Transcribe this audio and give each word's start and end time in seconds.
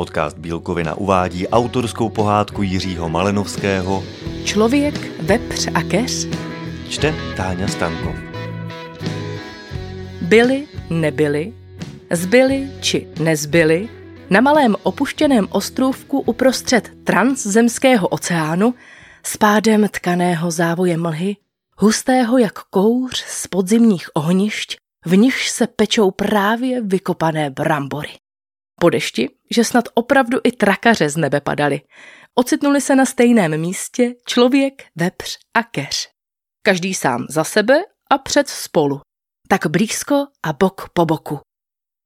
Podcast 0.00 0.38
Bílkovina 0.38 0.94
uvádí 0.94 1.48
autorskou 1.48 2.08
pohádku 2.08 2.62
Jiřího 2.62 3.08
Malenovského. 3.08 4.04
Člověk, 4.44 5.22
vepř 5.22 5.68
a 5.74 5.82
keř. 5.82 6.28
Čte 6.88 7.14
Táňa 7.36 7.68
Stankov. 7.68 8.16
Byli, 10.22 10.66
nebyli, 10.90 11.52
zbyli 12.10 12.70
či 12.80 13.08
nezbyli, 13.20 13.88
na 14.30 14.40
malém 14.40 14.76
opuštěném 14.82 15.48
ostrůvku 15.50 16.20
uprostřed 16.20 16.90
transzemského 17.04 18.08
oceánu 18.08 18.74
s 19.22 19.36
pádem 19.36 19.88
tkaného 19.88 20.50
závoje 20.50 20.96
mlhy, 20.96 21.36
hustého 21.76 22.38
jak 22.38 22.58
kouř 22.70 23.24
z 23.26 23.46
podzimních 23.46 24.08
ohnišť, 24.14 24.76
v 25.06 25.16
nichž 25.16 25.50
se 25.50 25.66
pečou 25.66 26.10
právě 26.10 26.82
vykopané 26.82 27.50
brambory. 27.50 28.10
Po 28.80 28.90
dešti, 28.90 29.28
že 29.50 29.64
snad 29.64 29.84
opravdu 29.94 30.38
i 30.44 30.52
trakaře 30.52 31.08
z 31.10 31.16
nebe 31.16 31.40
padaly. 31.40 31.80
Ocitnuli 32.34 32.80
se 32.80 32.96
na 32.96 33.04
stejném 33.04 33.60
místě 33.60 34.14
člověk, 34.26 34.84
vepř 34.96 35.38
a 35.54 35.62
keř. 35.62 36.08
Každý 36.62 36.94
sám 36.94 37.26
za 37.28 37.44
sebe 37.44 37.74
a 38.10 38.18
před 38.18 38.48
spolu. 38.48 39.00
Tak 39.48 39.66
blízko 39.66 40.26
a 40.42 40.52
bok 40.52 40.88
po 40.92 41.06
boku. 41.06 41.40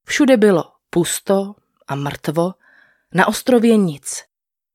Všude 0.07 0.37
bylo 0.37 0.65
pusto 0.91 1.55
a 1.87 1.95
mrtvo, 1.95 2.53
na 3.15 3.29
ostrově 3.29 3.77
nic. 3.77 4.25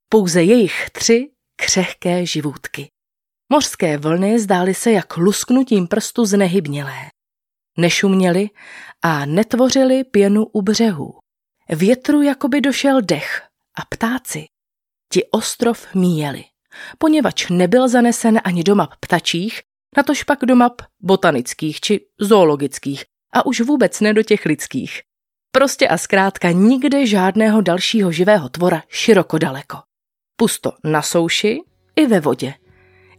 Pouze 0.09 0.43
jejich 0.43 0.89
tři 0.89 1.31
křehké 1.55 2.25
živůtky. 2.25 2.89
Mořské 3.51 3.97
vlny 3.97 4.39
zdály 4.39 4.73
se 4.73 4.91
jak 4.91 5.17
lusknutím 5.17 5.87
prstu 5.87 6.25
znehybnělé. 6.25 7.11
Nešuměli 7.77 8.49
a 9.01 9.25
netvořili 9.25 10.03
pěnu 10.03 10.45
u 10.45 10.61
břehů. 10.61 11.19
Větru 11.69 12.21
jakoby 12.21 12.61
došel 12.61 13.01
dech 13.01 13.41
a 13.75 13.85
ptáci. 13.89 14.45
Ti 15.11 15.25
ostrov 15.31 15.87
míjeli, 15.95 16.43
poněvadž 16.97 17.49
nebyl 17.49 17.87
zanesen 17.87 18.39
ani 18.43 18.63
do 18.63 18.75
map 18.75 18.93
ptačích, 18.99 19.61
natož 19.97 20.23
pak 20.23 20.39
do 20.45 20.55
map 20.55 20.81
botanických 20.99 21.79
či 21.81 22.05
zoologických 22.19 23.05
a 23.33 23.45
už 23.45 23.61
vůbec 23.61 23.99
ne 23.99 24.13
do 24.13 24.23
těch 24.23 24.45
lidských. 24.45 25.01
Prostě 25.51 25.87
a 25.87 25.97
zkrátka 25.97 26.51
nikde 26.51 27.05
žádného 27.05 27.61
dalšího 27.61 28.11
živého 28.11 28.49
tvora 28.49 28.83
široko 28.87 29.37
daleko. 29.37 29.77
Pusto 30.35 30.71
na 30.83 31.01
souši 31.01 31.59
i 31.95 32.05
ve 32.05 32.19
vodě. 32.19 32.53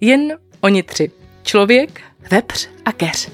Jen 0.00 0.38
oni 0.60 0.82
tři. 0.82 1.12
Člověk, 1.42 2.00
vepř 2.30 2.68
a 2.84 2.92
keř. 2.92 3.30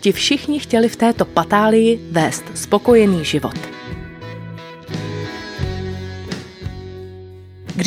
Ti 0.00 0.12
všichni 0.12 0.60
chtěli 0.60 0.88
v 0.88 0.96
této 0.96 1.24
patálii 1.24 2.08
vést 2.10 2.44
spokojený 2.54 3.24
život. 3.24 3.77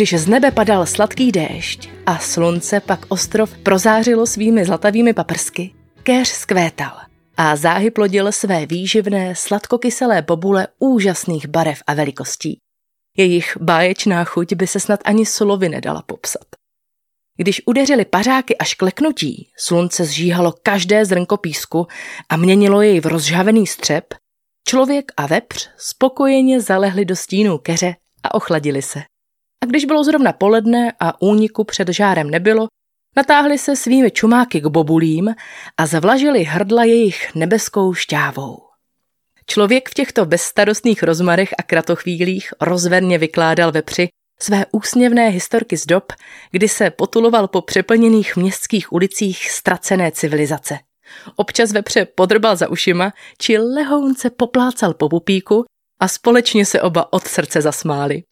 Když 0.01 0.13
z 0.13 0.27
nebe 0.27 0.51
padal 0.51 0.85
sladký 0.85 1.29
déšť 1.31 1.89
a 2.05 2.17
slunce 2.17 2.79
pak 2.79 3.05
ostrov 3.09 3.53
prozářilo 3.57 4.25
svými 4.25 4.65
zlatavými 4.65 5.13
paprsky, 5.13 5.73
kéř 6.03 6.27
skvétal 6.27 6.97
a 7.37 7.55
záhy 7.55 7.91
plodil 7.91 8.31
své 8.31 8.65
výživné 8.65 9.35
sladkokyselé 9.35 10.21
bobule 10.21 10.67
úžasných 10.79 11.47
barev 11.47 11.83
a 11.87 11.93
velikostí. 11.93 12.57
Jejich 13.17 13.57
báječná 13.61 14.23
chuť 14.23 14.53
by 14.53 14.67
se 14.67 14.79
snad 14.79 14.99
ani 15.05 15.25
slovy 15.25 15.69
nedala 15.69 16.01
popsat. 16.01 16.45
Když 17.37 17.61
udeřili 17.65 18.05
pařáky 18.05 18.57
až 18.57 18.73
kleknutí, 18.73 19.51
slunce 19.57 20.05
zžíhalo 20.05 20.53
každé 20.63 21.05
zrnko 21.05 21.37
písku 21.37 21.87
a 22.29 22.37
měnilo 22.37 22.81
jej 22.81 22.99
v 22.99 23.05
rozžhavený 23.05 23.67
střep, 23.67 24.05
člověk 24.67 25.11
a 25.17 25.27
vepř 25.27 25.69
spokojeně 25.77 26.61
zalehli 26.61 27.05
do 27.05 27.15
stínů 27.15 27.57
keře 27.57 27.95
a 28.23 28.33
ochladili 28.33 28.81
se. 28.81 29.10
A 29.61 29.65
když 29.65 29.85
bylo 29.85 30.03
zrovna 30.03 30.33
poledne 30.33 30.93
a 30.99 31.21
úniku 31.21 31.63
před 31.63 31.89
žárem 31.89 32.29
nebylo, 32.29 32.67
natáhli 33.15 33.57
se 33.57 33.75
svými 33.75 34.11
čumáky 34.11 34.61
k 34.61 34.67
bobulím 34.67 35.35
a 35.77 35.85
zavlažili 35.85 36.43
hrdla 36.43 36.83
jejich 36.83 37.35
nebeskou 37.35 37.93
šťávou. 37.93 38.57
Člověk 39.47 39.89
v 39.89 39.93
těchto 39.93 40.25
bezstarostných 40.25 41.03
rozmarech 41.03 41.53
a 41.57 41.63
kratochvílích 41.63 42.53
rozverně 42.61 43.17
vykládal 43.17 43.71
vepři 43.71 44.09
své 44.39 44.65
úsměvné 44.71 45.29
historky 45.29 45.77
z 45.77 45.85
dob, 45.85 46.13
kdy 46.51 46.69
se 46.69 46.89
potuloval 46.89 47.47
po 47.47 47.61
přeplněných 47.61 48.35
městských 48.35 48.93
ulicích 48.93 49.51
ztracené 49.51 50.11
civilizace. 50.11 50.79
Občas 51.35 51.71
vepře 51.71 52.05
podrbal 52.05 52.55
za 52.55 52.69
ušima, 52.69 53.13
či 53.37 53.57
lehounce 53.57 54.29
poplácal 54.29 54.93
po 54.93 55.09
pupíku 55.09 55.65
a 55.99 56.07
společně 56.07 56.65
se 56.65 56.81
oba 56.81 57.13
od 57.13 57.27
srdce 57.27 57.61
zasmáli. 57.61 58.23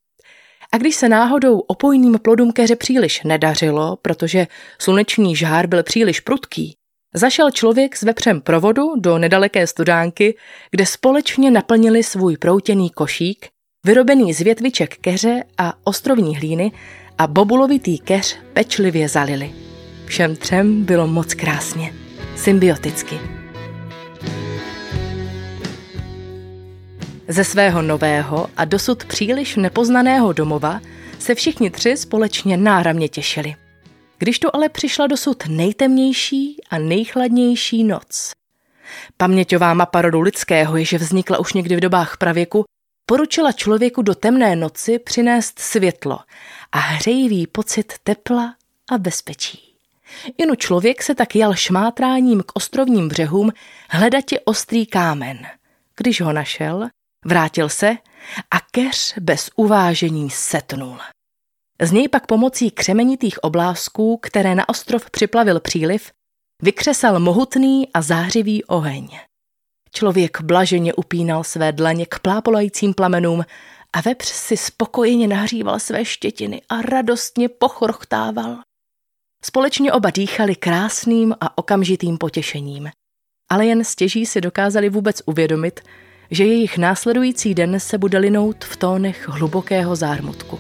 A 0.74 0.78
když 0.78 0.96
se 0.96 1.10
náhodou 1.10 1.60
opojným 1.60 2.20
plodům 2.20 2.52
keře 2.52 2.76
příliš 2.76 3.24
nedařilo, 3.24 3.98
protože 4.02 4.48
sluneční 4.82 5.36
žár 5.36 5.68
byl 5.68 5.84
příliš 5.84 6.20
prudký, 6.20 6.76
zašel 7.14 7.52
člověk 7.52 7.96
s 7.96 8.02
vepřem 8.02 8.42
provodu 8.42 8.96
do 8.96 9.18
nedaleké 9.18 9.68
studánky, 9.68 10.38
kde 10.72 10.86
společně 10.86 11.52
naplnili 11.52 12.04
svůj 12.04 12.38
proutěný 12.38 12.90
košík, 12.90 13.48
vyrobený 13.86 14.34
z 14.34 14.40
větviček 14.40 14.98
keře 14.98 15.44
a 15.58 15.74
ostrovní 15.84 16.38
hlíny 16.38 16.72
a 17.18 17.28
bobulovitý 17.28 18.00
keř 18.00 18.38
pečlivě 18.54 19.10
zalili. 19.10 19.52
Všem 20.06 20.36
třem 20.36 20.86
bylo 20.86 21.08
moc 21.08 21.34
krásně, 21.34 21.94
symbioticky. 22.36 23.39
Ze 27.32 27.44
svého 27.44 27.82
nového 27.82 28.50
a 28.58 28.66
dosud 28.66 29.06
příliš 29.06 29.56
nepoznaného 29.56 30.34
domova 30.34 30.82
se 31.20 31.36
všichni 31.36 31.70
tři 31.70 31.98
společně 31.98 32.58
náramně 32.58 33.10
těšili. 33.10 33.56
Když 34.18 34.40
to 34.40 34.56
ale 34.56 34.70
přišla 34.70 35.08
dosud 35.08 35.44
nejtemnější 35.48 36.58
a 36.70 36.78
nejchladnější 36.78 37.84
noc. 37.84 38.34
Paměťová 39.18 39.74
mapa 39.74 40.02
rodu 40.02 40.22
lidského, 40.22 40.78
jež 40.78 40.94
vznikla 40.94 41.40
už 41.40 41.54
někdy 41.54 41.76
v 41.76 41.80
dobách 41.80 42.18
pravěku, 42.18 42.66
poručila 43.06 43.52
člověku 43.52 44.02
do 44.02 44.16
temné 44.16 44.56
noci 44.56 45.00
přinést 45.00 45.60
světlo 45.60 46.20
a 46.72 46.80
hřejivý 46.80 47.48
pocit 47.48 47.94
tepla 48.04 48.56
a 48.92 48.98
bezpečí. 48.98 49.76
Inu 50.38 50.56
člověk 50.56 51.04
se 51.04 51.16
tak 51.16 51.36
jal 51.36 51.56
šmátráním 51.56 52.44
k 52.46 52.52
ostrovním 52.54 53.08
břehům 53.08 53.52
hledatě 53.90 54.40
ostrý 54.40 54.86
kámen. 54.86 55.40
Když 55.98 56.22
ho 56.22 56.34
našel, 56.34 56.90
Vrátil 57.26 57.70
se 57.70 57.98
a 58.52 58.60
keř 58.72 59.14
bez 59.20 59.50
uvážení 59.56 60.30
setnul. 60.30 60.98
Z 61.82 61.92
něj 61.92 62.08
pak 62.08 62.28
pomocí 62.28 62.72
křemenitých 62.72 63.44
oblázků, 63.44 64.18
které 64.18 64.56
na 64.56 64.70
ostrov 64.70 65.10
připlavil 65.10 65.60
příliv, 65.60 66.12
vykřesal 66.62 67.20
mohutný 67.20 67.94
a 67.94 68.02
zářivý 68.02 68.64
oheň. 68.64 69.20
Člověk 69.92 70.42
blaženě 70.42 70.94
upínal 70.94 71.44
své 71.44 71.72
dlaně 71.72 72.06
k 72.06 72.20
plápolajícím 72.20 72.94
plamenům 72.94 73.46
a 73.94 74.02
vepř 74.02 74.28
si 74.28 74.58
spokojeně 74.58 75.28
nahříval 75.28 75.80
své 75.80 76.06
štětiny 76.06 76.62
a 76.70 76.82
radostně 76.82 77.50
pochorchtával. 77.50 78.58
Společně 79.44 79.94
oba 79.94 80.10
dýchali 80.10 80.56
krásným 80.56 81.36
a 81.42 81.58
okamžitým 81.58 82.18
potěšením, 82.18 82.90
ale 83.50 83.66
jen 83.66 83.84
stěží 83.84 84.26
si 84.26 84.42
dokázali 84.42 84.90
vůbec 84.90 85.22
uvědomit, 85.26 85.80
že 86.32 86.46
jejich 86.46 86.78
následující 86.78 87.54
den 87.54 87.80
se 87.80 87.98
bude 87.98 88.18
linout 88.18 88.66
v 88.66 88.78
tónech 88.78 89.28
hlubokého 89.28 89.96
zármutku. 89.96 90.60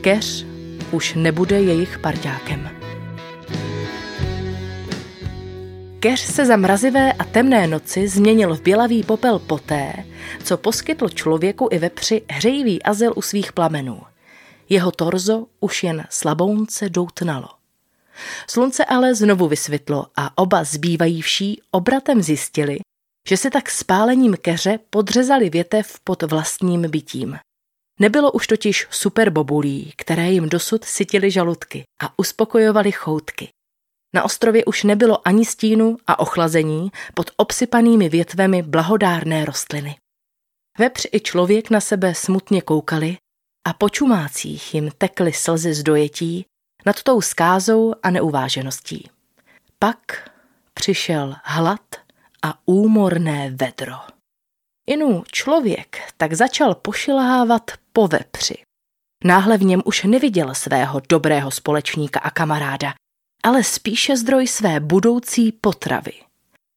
Keř 0.00 0.46
už 0.90 1.14
nebude 1.14 1.60
jejich 1.60 1.98
parťákem. 1.98 2.70
Keř 6.00 6.20
se 6.20 6.46
za 6.46 6.56
mrazivé 6.56 7.12
a 7.12 7.24
temné 7.24 7.66
noci 7.66 8.08
změnil 8.08 8.56
v 8.56 8.62
bělavý 8.62 9.02
popel 9.02 9.38
poté, 9.38 9.92
co 10.44 10.56
poskytl 10.56 11.08
člověku 11.08 11.68
i 11.72 11.78
vepři 11.78 12.22
hřejivý 12.30 12.82
azyl 12.82 13.12
u 13.16 13.22
svých 13.22 13.52
plamenů. 13.52 14.00
Jeho 14.68 14.90
torzo 14.90 15.46
už 15.60 15.82
jen 15.82 16.04
slabounce 16.10 16.88
doutnalo. 16.88 17.48
Slunce 18.46 18.84
ale 18.84 19.14
znovu 19.14 19.48
vysvětlo 19.48 20.06
a 20.16 20.38
oba 20.38 20.64
zbývající 20.64 21.60
obratem 21.70 22.22
zjistili, 22.22 22.78
že 23.28 23.36
se 23.36 23.50
tak 23.50 23.70
spálením 23.70 24.36
keře 24.42 24.78
podřezali 24.90 25.50
větev 25.50 26.00
pod 26.04 26.22
vlastním 26.22 26.90
bytím. 26.90 27.38
Nebylo 28.00 28.32
už 28.32 28.46
totiž 28.46 28.86
superbobulí, 28.90 29.92
které 29.96 30.30
jim 30.30 30.48
dosud 30.48 30.84
sytily 30.84 31.30
žaludky 31.30 31.82
a 32.02 32.18
uspokojovaly 32.18 32.92
choutky. 32.92 33.48
Na 34.14 34.24
ostrově 34.24 34.64
už 34.64 34.84
nebylo 34.84 35.28
ani 35.28 35.44
stínu 35.44 35.96
a 36.06 36.18
ochlazení 36.18 36.92
pod 37.14 37.30
obsypanými 37.36 38.08
větvemi 38.08 38.62
blahodárné 38.62 39.44
rostliny. 39.44 39.96
Vepř 40.78 41.06
i 41.12 41.20
člověk 41.20 41.70
na 41.70 41.80
sebe 41.80 42.14
smutně 42.14 42.62
koukali 42.62 43.16
a 43.66 43.72
po 43.72 43.88
čumácích 43.88 44.74
jim 44.74 44.90
tekly 44.98 45.32
slzy 45.32 45.74
z 45.74 45.82
dojetí 45.82 46.44
nad 46.86 47.02
tou 47.02 47.20
skázou 47.20 47.94
a 48.02 48.10
neuvážeností. 48.10 49.10
Pak 49.78 50.30
přišel 50.74 51.34
hlad 51.44 52.07
a 52.42 52.58
úmorné 52.66 53.50
vedro. 53.50 53.94
Inu 54.86 55.24
člověk 55.32 56.12
tak 56.16 56.32
začal 56.32 56.74
pošilhávat 56.74 57.70
po 57.92 58.08
vepři. 58.08 58.54
Náhle 59.24 59.58
v 59.58 59.62
něm 59.62 59.82
už 59.84 60.04
neviděl 60.04 60.54
svého 60.54 61.00
dobrého 61.08 61.50
společníka 61.50 62.20
a 62.20 62.30
kamaráda, 62.30 62.94
ale 63.42 63.64
spíše 63.64 64.16
zdroj 64.16 64.46
své 64.46 64.80
budoucí 64.80 65.52
potravy. 65.52 66.12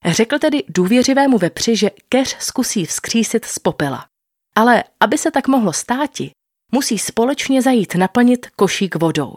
Řekl 0.05 0.39
tedy 0.39 0.63
důvěřivému 0.69 1.37
vepři, 1.37 1.75
že 1.75 1.89
keř 2.09 2.37
zkusí 2.39 2.85
vzkřísit 2.85 3.45
z 3.45 3.59
popela. 3.59 4.05
Ale 4.55 4.83
aby 4.99 5.17
se 5.17 5.31
tak 5.31 5.47
mohlo 5.47 5.73
státi, 5.73 6.31
musí 6.71 6.99
společně 6.99 7.61
zajít 7.61 7.95
naplnit 7.95 8.47
košík 8.55 8.95
vodou. 8.95 9.35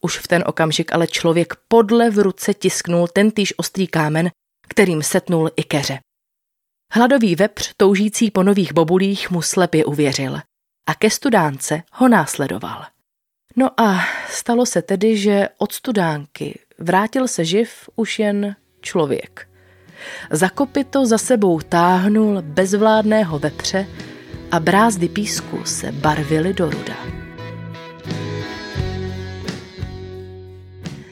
Už 0.00 0.18
v 0.18 0.28
ten 0.28 0.44
okamžik 0.46 0.92
ale 0.92 1.06
člověk 1.06 1.54
podle 1.68 2.10
v 2.10 2.18
ruce 2.18 2.54
tisknul 2.54 3.08
tentýž 3.08 3.54
ostrý 3.56 3.86
kámen, 3.86 4.30
kterým 4.68 5.02
setnul 5.02 5.50
i 5.56 5.64
keře. 5.64 5.98
Hladový 6.92 7.34
vepř, 7.34 7.72
toužící 7.76 8.30
po 8.30 8.42
nových 8.42 8.72
bobulích, 8.72 9.30
mu 9.30 9.42
slepě 9.42 9.84
uvěřil 9.84 10.40
a 10.88 10.94
ke 10.94 11.10
studánce 11.10 11.82
ho 11.92 12.08
následoval. 12.08 12.84
No 13.56 13.80
a 13.80 14.04
stalo 14.30 14.66
se 14.66 14.82
tedy, 14.82 15.16
že 15.16 15.48
od 15.58 15.72
studánky 15.72 16.60
vrátil 16.78 17.28
se 17.28 17.44
živ 17.44 17.88
už 17.96 18.18
jen 18.18 18.56
člověk. 18.80 19.48
Za 20.30 20.48
kopito 20.48 21.06
za 21.06 21.18
sebou 21.18 21.60
táhnul 21.60 22.42
bezvládného 22.42 23.38
vepře 23.38 23.86
a 24.50 24.60
brázdy 24.60 25.08
písku 25.08 25.64
se 25.64 25.92
barvily 25.92 26.54
do 26.54 26.70
ruda. 26.70 26.96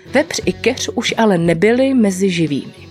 Vepř 0.06 0.40
i 0.44 0.52
keř 0.52 0.90
už 0.94 1.14
ale 1.16 1.38
nebyli 1.38 1.94
mezi 1.94 2.30
živými. 2.30 2.83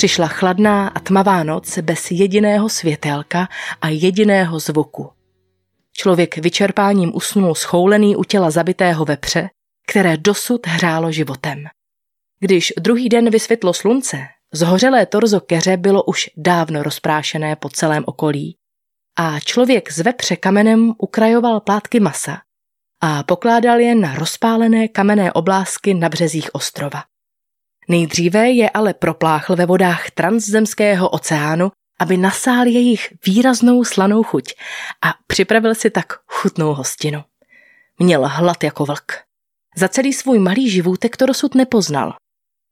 Přišla 0.00 0.28
chladná 0.28 0.88
a 0.88 1.00
tmavá 1.00 1.42
noc 1.42 1.78
bez 1.78 2.10
jediného 2.10 2.68
světelka 2.68 3.48
a 3.80 3.88
jediného 3.88 4.58
zvuku. 4.58 5.10
Člověk 5.92 6.38
vyčerpáním 6.38 7.16
usnul 7.16 7.54
schoulený 7.54 8.16
u 8.16 8.24
těla 8.24 8.50
zabitého 8.50 9.04
vepře, 9.04 9.48
které 9.88 10.16
dosud 10.16 10.66
hřálo 10.66 11.12
životem. 11.12 11.64
Když 12.38 12.72
druhý 12.80 13.08
den 13.08 13.30
vysvětlo 13.30 13.74
slunce, 13.74 14.18
zhořelé 14.52 15.06
torzo 15.06 15.40
keře 15.40 15.76
bylo 15.76 16.02
už 16.02 16.30
dávno 16.36 16.82
rozprášené 16.82 17.56
po 17.56 17.68
celém 17.68 18.04
okolí 18.06 18.56
a 19.18 19.40
člověk 19.40 19.92
z 19.92 19.98
vepře 19.98 20.36
kamenem 20.36 20.92
ukrajoval 20.98 21.60
plátky 21.60 22.00
masa 22.00 22.38
a 23.02 23.22
pokládal 23.22 23.80
je 23.80 23.94
na 23.94 24.14
rozpálené 24.14 24.88
kamenné 24.88 25.32
oblásky 25.32 25.94
na 25.94 26.08
březích 26.08 26.54
ostrova. 26.54 27.09
Nejdříve 27.90 28.50
je 28.50 28.70
ale 28.70 28.94
propláchl 28.94 29.56
ve 29.56 29.66
vodách 29.66 30.10
transzemského 30.10 31.08
oceánu, 31.08 31.70
aby 32.00 32.16
nasál 32.16 32.66
jejich 32.66 33.08
výraznou 33.26 33.84
slanou 33.84 34.22
chuť 34.22 34.54
a 35.04 35.14
připravil 35.26 35.74
si 35.74 35.90
tak 35.90 36.06
chutnou 36.26 36.74
hostinu. 36.74 37.24
Měl 37.98 38.26
hlad 38.26 38.64
jako 38.64 38.84
vlk. 38.84 39.12
Za 39.76 39.88
celý 39.88 40.12
svůj 40.12 40.38
malý 40.38 40.70
živůtek 40.70 41.16
to 41.16 41.26
dosud 41.26 41.54
nepoznal. 41.54 42.14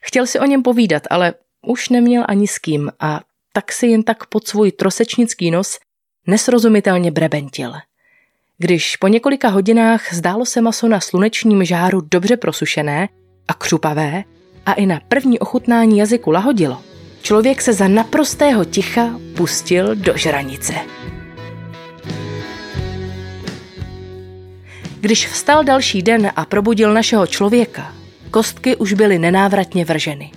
Chtěl 0.03 0.27
si 0.27 0.41
o 0.41 0.45
něm 0.45 0.63
povídat, 0.63 1.03
ale 1.11 1.35
už 1.67 1.89
neměl 1.89 2.25
ani 2.29 2.49
s 2.49 2.59
kým 2.59 2.91
a 3.01 3.21
tak 3.53 3.73
si 3.73 3.87
jen 3.87 4.03
tak 4.03 4.27
pod 4.27 4.49
svůj 4.49 4.73
trosečnický 4.73 5.51
nos 5.51 5.79
nesrozumitelně 6.27 7.11
brebentil. 7.11 7.73
Když 8.59 8.97
po 8.97 9.09
několika 9.09 9.49
hodinách 9.49 10.15
zdálo 10.15 10.47
se 10.47 10.61
maso 10.61 10.89
na 10.89 11.01
slunečním 11.01 11.65
žáru 11.65 12.01
dobře 12.01 12.37
prosušené 12.37 13.09
a 13.49 13.55
křupavé 13.55 14.25
a 14.69 14.73
i 14.73 14.87
na 14.87 15.01
první 15.09 15.39
ochutnání 15.39 15.99
jazyku 15.99 16.31
lahodilo, 16.31 16.83
člověk 17.23 17.63
se 17.63 17.73
za 17.73 17.89
naprostého 17.89 18.65
ticha 18.65 19.21
pustil 19.37 19.95
do 19.95 20.17
žranice. 20.17 20.75
Když 25.01 25.29
vstal 25.29 25.65
další 25.65 26.03
den 26.03 26.33
a 26.37 26.45
probudil 26.45 26.95
našeho 26.95 27.27
člověka, 27.27 27.95
kostky 28.31 28.77
už 28.77 28.93
byly 28.93 29.19
nenávratně 29.19 29.85
vrženy. 29.85 30.33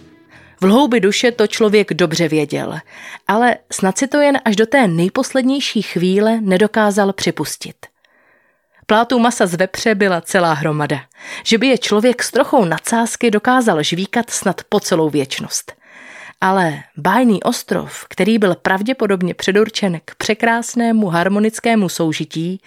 V 0.62 0.64
hloubi 0.64 1.00
duše 1.00 1.32
to 1.32 1.48
člověk 1.48 1.94
dobře 1.94 2.28
věděl, 2.28 2.80
ale 3.28 3.58
snad 3.72 3.98
si 3.98 4.08
to 4.08 4.18
jen 4.18 4.40
až 4.46 4.56
do 4.56 4.66
té 4.66 4.88
nejposlednější 4.88 5.82
chvíle 5.82 6.42
nedokázal 6.42 7.14
připustit. 7.14 7.91
Plátů 8.92 9.20
masa 9.20 9.48
z 9.48 9.56
vepře 9.56 9.96
byla 9.96 10.22
celá 10.22 10.54
hromada, 10.54 11.00
že 11.44 11.58
by 11.58 11.68
je 11.68 11.78
člověk 11.78 12.24
s 12.24 12.32
trochou 12.32 12.66
nadsázky 12.66 13.32
dokázal 13.32 13.84
žvíkat 13.84 14.30
snad 14.30 14.62
po 14.70 14.80
celou 14.80 15.10
věčnost. 15.10 15.74
Ale 16.42 16.84
bájný 16.98 17.44
ostrov, 17.44 18.06
který 18.10 18.38
byl 18.38 18.56
pravděpodobně 18.56 19.34
předurčen 19.34 20.00
k 20.06 20.16
překrásnému 20.16 21.08
harmonickému 21.08 21.90
soužití, 21.90 22.62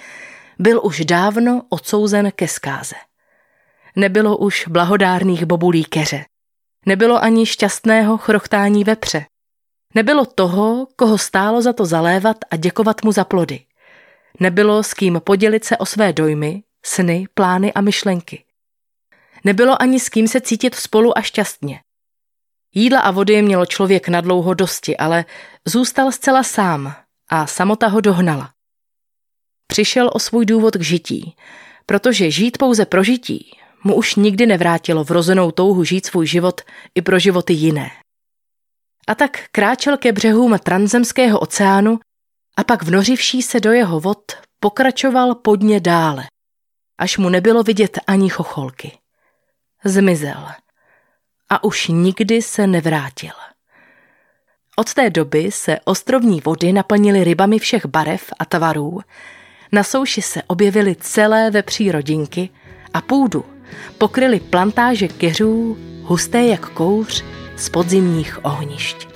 byl 0.58 0.80
už 0.84 1.04
dávno 1.04 1.62
odsouzen 1.68 2.32
ke 2.36 2.48
zkáze. 2.48 2.96
Nebylo 3.96 4.36
už 4.36 4.64
blahodárných 4.68 5.44
bobulí 5.44 5.84
keře. 5.84 6.24
Nebylo 6.86 7.24
ani 7.24 7.46
šťastného 7.46 8.18
chrochtání 8.18 8.84
vepře. 8.84 9.26
Nebylo 9.94 10.26
toho, 10.26 10.86
koho 10.96 11.18
stálo 11.18 11.62
za 11.62 11.72
to 11.72 11.86
zalévat 11.86 12.36
a 12.50 12.56
děkovat 12.56 13.04
mu 13.04 13.12
za 13.12 13.24
plody. 13.24 13.60
Nebylo 14.40 14.82
s 14.82 14.94
kým 14.94 15.20
podělit 15.24 15.64
se 15.64 15.76
o 15.76 15.86
své 15.86 16.12
dojmy, 16.12 16.62
sny, 16.86 17.26
plány 17.34 17.72
a 17.72 17.80
myšlenky. 17.80 18.44
Nebylo 19.44 19.82
ani 19.82 20.00
s 20.00 20.08
kým 20.08 20.28
se 20.28 20.40
cítit 20.40 20.74
spolu 20.74 21.18
a 21.18 21.22
šťastně. 21.22 21.80
Jídla 22.74 23.00
a 23.00 23.10
vody 23.10 23.42
mělo 23.42 23.66
člověk 23.66 24.08
nadlouho 24.08 24.54
dosti, 24.54 24.96
ale 24.96 25.24
zůstal 25.64 26.12
zcela 26.12 26.42
sám 26.42 26.94
a 27.28 27.46
samota 27.46 27.86
ho 27.86 28.00
dohnala. 28.00 28.50
Přišel 29.66 30.10
o 30.12 30.18
svůj 30.18 30.46
důvod 30.46 30.76
k 30.76 30.80
žití, 30.80 31.36
protože 31.86 32.30
žít 32.30 32.58
pouze 32.58 32.86
pro 32.86 33.02
žití 33.02 33.50
mu 33.84 33.94
už 33.94 34.14
nikdy 34.14 34.46
nevrátilo 34.46 35.04
vrozenou 35.04 35.50
touhu 35.50 35.84
žít 35.84 36.06
svůj 36.06 36.26
život 36.26 36.60
i 36.94 37.02
pro 37.02 37.18
životy 37.18 37.52
jiné. 37.52 37.90
A 39.06 39.14
tak 39.14 39.44
kráčel 39.52 39.96
ke 39.96 40.12
břehům 40.12 40.58
transzemského 40.58 41.38
oceánu 41.38 41.98
a 42.56 42.64
pak 42.64 42.82
vnořivší 42.82 43.42
se 43.42 43.60
do 43.60 43.72
jeho 43.72 44.00
vod 44.00 44.32
pokračoval 44.60 45.34
podně 45.34 45.80
dále, 45.80 46.24
až 46.98 47.18
mu 47.18 47.28
nebylo 47.28 47.62
vidět 47.62 47.98
ani 48.06 48.28
chocholky. 48.28 48.98
Zmizel 49.84 50.48
a 51.48 51.64
už 51.64 51.88
nikdy 51.88 52.42
se 52.42 52.66
nevrátil. 52.66 53.32
Od 54.76 54.94
té 54.94 55.10
doby 55.10 55.52
se 55.52 55.78
ostrovní 55.84 56.40
vody 56.40 56.72
naplnily 56.72 57.24
rybami 57.24 57.58
všech 57.58 57.86
barev 57.86 58.32
a 58.38 58.44
tvarů, 58.44 59.00
na 59.72 59.84
souši 59.84 60.22
se 60.22 60.42
objevily 60.42 60.96
celé 61.00 61.50
vepří 61.50 61.92
rodinky 61.92 62.50
a 62.94 63.00
půdu 63.00 63.44
pokryly 63.98 64.40
plantáže 64.40 65.08
keřů, 65.08 65.78
husté 66.02 66.42
jak 66.42 66.68
kouř 66.68 67.24
z 67.56 67.68
podzimních 67.68 68.44
ohnišť. 68.44 69.08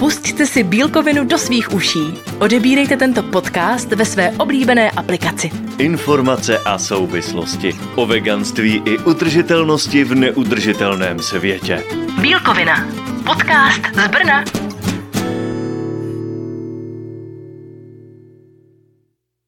Pusťte 0.00 0.48
si 0.48 0.64
bílkovinu 0.64 1.28
do 1.28 1.36
svých 1.36 1.76
uší. 1.76 2.40
Odebírejte 2.40 2.96
tento 2.96 3.20
podcast 3.20 3.92
ve 3.92 4.04
své 4.04 4.32
oblíbené 4.40 4.90
aplikaci. 4.90 5.52
Informace 5.76 6.58
a 6.58 6.78
souvislosti 6.78 7.76
o 8.00 8.06
veganství 8.06 8.82
i 8.88 8.98
udržitelnosti 8.98 10.04
v 10.04 10.14
neudržitelném 10.14 11.18
světě. 11.20 11.84
Bílkovina. 12.20 12.88
Podcast 13.28 13.84
z 13.92 14.08
Brna. 14.08 14.59